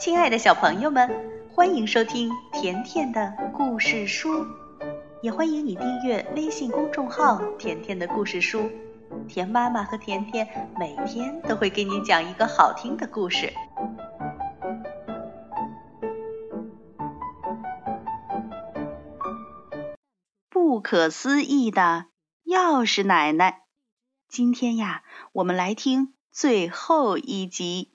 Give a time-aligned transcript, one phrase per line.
[0.00, 1.10] 亲爱的小朋友们，
[1.52, 4.46] 欢迎收听甜甜的故事书，
[5.20, 8.70] 也欢迎你订阅微信公众号“甜甜的故事书”。
[9.28, 13.52] 甜妈妈和甜甜每天都会给你讲一个好听的故事。
[20.48, 22.06] 不可思议的
[22.46, 23.64] 钥匙奶奶，
[24.30, 27.89] 今天呀，我们来听最后一集。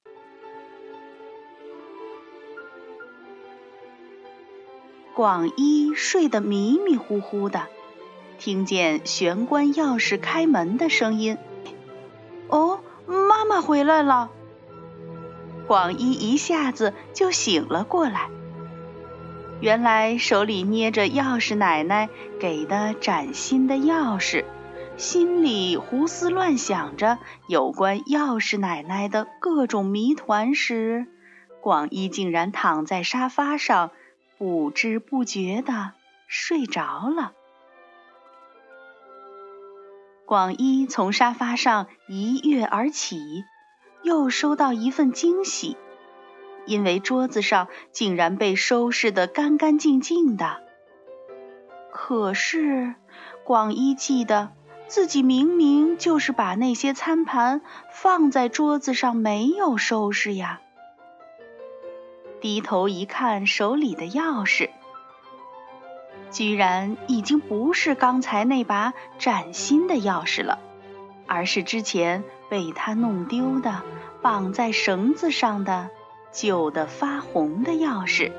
[5.16, 7.68] 广一睡得迷迷糊糊的，
[8.38, 11.38] 听见玄关钥匙开门的声音。
[12.50, 14.30] 哦，妈妈回来了！
[15.68, 18.30] 广一一下子就醒了过来。
[19.62, 24.44] 原来手里捏着钥匙奶奶给的崭新的钥匙，
[24.98, 31.08] 心里胡思乱想着有关钥匙奶奶的各种谜团时，
[31.62, 33.92] 广一竟然躺在沙发上。
[34.46, 35.94] 不知不觉的
[36.28, 37.34] 睡着了。
[40.28, 43.44] 广一从沙发上一跃而起，
[44.04, 45.78] 又收到一份惊喜，
[46.68, 50.62] 因为桌子上竟然被收拾得干干净净的。
[51.92, 52.94] 可是，
[53.46, 54.52] 广一记得
[54.86, 60.62] 自己明明就是把那些餐盘放在桌子上没有收拾呀。
[62.46, 64.70] 低头一看，手里的钥匙
[66.30, 70.60] 居然已经不是刚才那把崭新的钥匙了，
[71.26, 73.82] 而是之前被他弄丢的、
[74.22, 75.90] 绑在绳子上的
[76.32, 78.32] 旧的发红的钥匙。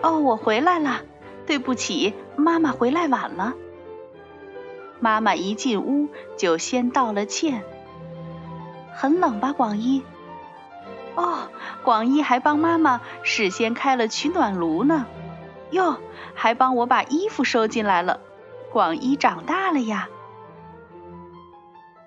[0.00, 1.02] 哦，我回来了，
[1.44, 3.52] 对不起，妈妈回来晚了。
[5.00, 7.62] 妈妈一进屋就先道了歉。
[8.94, 10.02] 很冷吧，广一？
[11.14, 11.48] 哦，
[11.82, 15.06] 广一还帮妈妈事先开了取暖炉呢，
[15.70, 15.96] 哟，
[16.34, 18.20] 还帮我把衣服收进来了。
[18.72, 20.08] 广一长大了呀！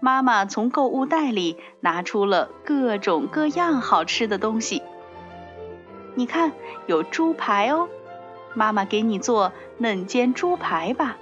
[0.01, 4.83] 妈妈从购物袋里拿出了各种各样好吃的东西，
[6.15, 6.51] 你看，
[6.85, 7.87] 有猪排哦，
[8.53, 11.15] 妈妈给你做嫩煎猪排吧。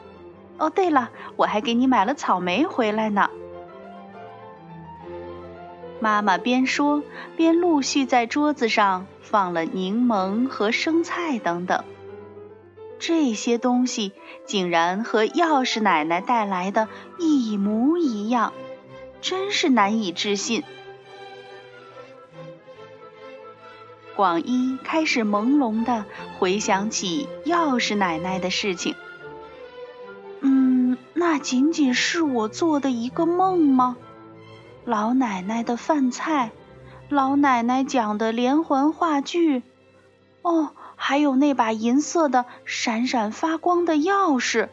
[0.57, 3.29] 哦，对了，我还给你买了草莓回来呢。
[6.05, 7.01] 妈妈边说
[7.35, 11.83] 边陆续在桌子上放了柠檬和生菜等等，
[12.99, 14.11] 这些东西
[14.45, 18.53] 竟然和钥匙奶奶带来的一模一样，
[19.19, 20.63] 真是难以置信。
[24.15, 26.05] 广一开始朦胧的
[26.37, 28.93] 回想起钥匙奶奶的事情，
[30.41, 33.97] 嗯，那仅仅是我做的一个梦吗？
[34.85, 36.51] 老奶奶的饭菜，
[37.09, 39.63] 老奶奶讲的连环话剧，
[40.43, 44.69] 哦，还有那把银色的、闪闪发光的钥匙。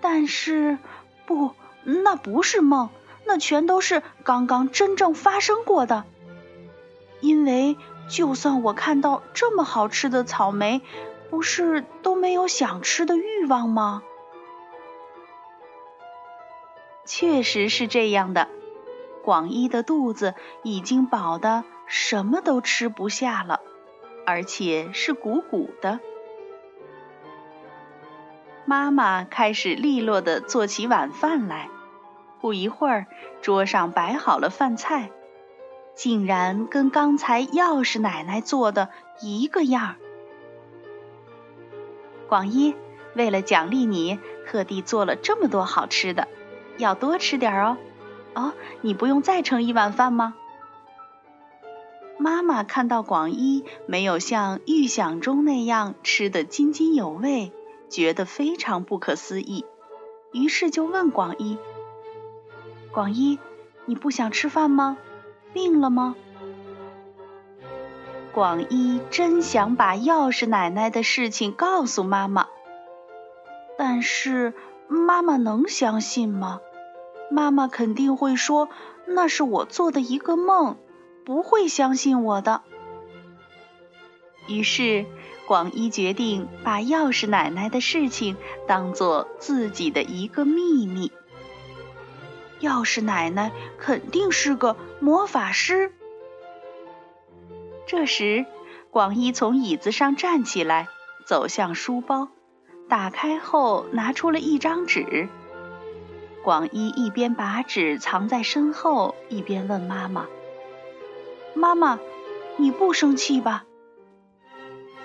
[0.00, 0.78] 但是，
[1.26, 1.52] 不，
[1.84, 2.90] 那不是梦，
[3.24, 6.04] 那全都是刚刚真正发生过的。
[7.20, 7.76] 因为，
[8.08, 10.80] 就算我看到这么好吃的草莓，
[11.30, 14.02] 不是都没有想吃的欲望吗？
[17.06, 18.48] 确实是这样的。
[19.22, 23.60] 广一的肚子已经饱得什么都吃不下了，
[24.26, 26.00] 而且是鼓鼓的。
[28.64, 31.68] 妈妈开始利落地做起晚饭来，
[32.40, 33.06] 不一会儿，
[33.42, 35.10] 桌上摆好了饭菜，
[35.94, 38.88] 竟然跟刚才钥匙奶奶做的
[39.20, 39.96] 一个样。
[42.28, 42.76] 广一，
[43.14, 46.28] 为了奖励你，特地做了这么多好吃的，
[46.78, 47.76] 要多吃点哦。
[48.34, 50.34] 哦，你不用再盛一碗饭吗？
[52.18, 57.50] 妈妈看到广一没有像预想中那样吃得津津有味，
[57.88, 59.64] 觉得非常不可思议，
[60.32, 61.58] 于是就问广一
[62.92, 63.38] ：“广一，
[63.86, 64.98] 你不想吃饭吗？
[65.54, 66.14] 病了吗？”
[68.32, 72.48] 广一真想把钥匙奶奶的事情告诉妈妈，
[73.78, 74.52] 但是
[74.88, 76.60] 妈妈能相信吗？
[77.30, 78.68] 妈妈肯定会说
[79.06, 80.76] 那是我做的一个梦，
[81.24, 82.62] 不会相信我的。
[84.48, 85.06] 于是，
[85.46, 88.36] 广一决定把钥匙奶奶的事情
[88.66, 91.12] 当做自己的一个秘密。
[92.60, 95.92] 钥匙奶奶肯定是个魔法师。
[97.86, 98.44] 这时，
[98.90, 100.88] 广一从椅子上站起来，
[101.26, 102.28] 走向书包，
[102.88, 105.28] 打开后拿出了一张纸。
[106.42, 110.26] 广一一边把纸藏在身后，一边问妈妈
[111.54, 111.98] ：“妈妈，
[112.56, 113.64] 你不生气吧？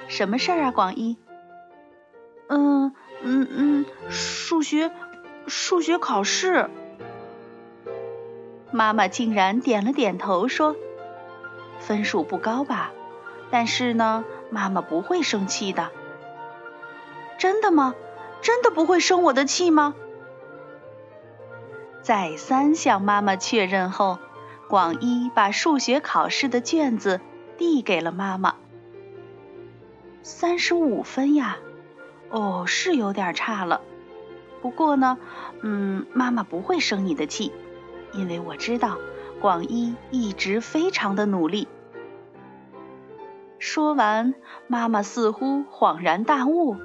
[0.07, 1.17] 什么事儿啊，广一？
[2.47, 4.91] 嗯嗯嗯，数学
[5.47, 6.69] 数学考试。
[8.71, 10.75] 妈妈竟然点了点头，说
[11.79, 12.91] ：“分数不高吧？
[13.51, 15.91] 但是呢，妈妈不会生气的。”
[17.37, 17.93] 真的吗？
[18.41, 19.95] 真的不会生我的气吗？
[22.05, 24.19] 再三向妈妈确认后，
[24.69, 27.19] 广一把数学考试的卷子
[27.57, 28.53] 递给了妈妈。
[30.21, 31.57] 三十五分呀，
[32.29, 33.81] 哦，是有点差了。
[34.61, 35.17] 不过呢，
[35.63, 37.51] 嗯，妈妈不会生你的气，
[38.13, 38.99] 因为我知道
[39.41, 41.67] 广一一直非常的努力。
[43.57, 44.35] 说完，
[44.67, 46.77] 妈妈似乎恍然大悟。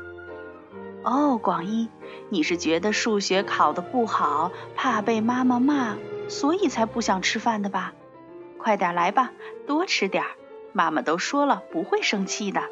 [1.02, 1.88] 哦，广一，
[2.28, 5.96] 你是觉得数学考得不好，怕被妈妈骂，
[6.28, 7.94] 所以才不想吃饭的吧？
[8.58, 9.32] 快点来吧，
[9.66, 10.30] 多吃点儿，
[10.74, 12.64] 妈妈都说了不会生气的。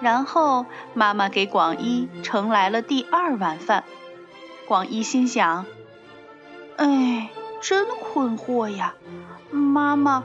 [0.00, 3.84] 然后妈妈给广一盛来了第二碗饭，
[4.66, 5.64] 广一心想：
[6.76, 7.30] 哎，
[7.60, 8.94] 真困惑呀！
[9.50, 10.24] 妈妈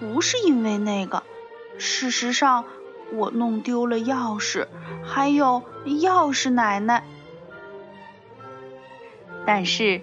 [0.00, 1.22] 不是因为那个，
[1.78, 2.64] 事实上。
[3.12, 4.66] 我弄丢了钥匙，
[5.02, 7.04] 还有钥匙奶奶。
[9.46, 10.02] 但是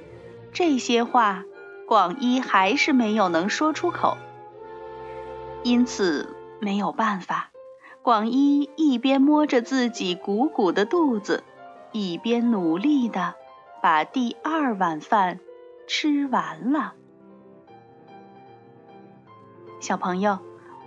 [0.52, 1.44] 这些话，
[1.88, 4.18] 广一还是没有能说出口。
[5.64, 7.52] 因此没有办法，
[8.02, 11.44] 广一一边摸着自己鼓鼓的肚子，
[11.92, 13.36] 一边努力的
[13.82, 15.40] 把第二碗饭
[15.88, 16.94] 吃完了。
[19.80, 20.40] 小朋友，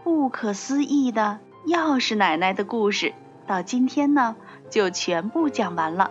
[0.03, 1.38] 不可思议的。
[1.69, 3.12] 钥匙奶奶的故事
[3.47, 4.37] 到今天呢，
[4.70, 6.11] 就全部讲完了。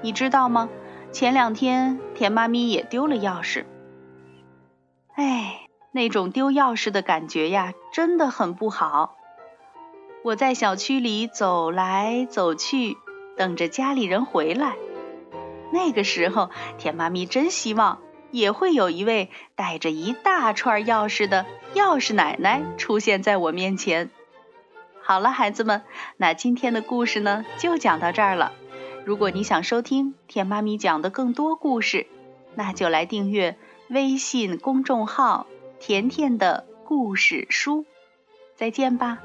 [0.00, 0.70] 你知道吗？
[1.12, 3.66] 前两天田妈咪也丢了钥匙。
[5.14, 9.14] 哎，那种丢钥匙的感觉呀，真的很不好。
[10.24, 12.96] 我在小区里走来走去，
[13.36, 14.76] 等着家里人回来。
[15.70, 17.98] 那个时候，田妈咪真希望。
[18.36, 24.10] 也会有一位带着一大串钥匙的钥匙奶奶出现在我面前。
[25.00, 25.82] 好了，孩子们，
[26.18, 28.52] 那今天的故事呢就讲到这儿了。
[29.06, 32.06] 如果你想收听甜妈咪讲的更多故事，
[32.54, 33.56] 那就来订阅
[33.88, 35.46] 微信公众号
[35.80, 37.86] “甜甜的故事书”。
[38.54, 39.20] 再见吧。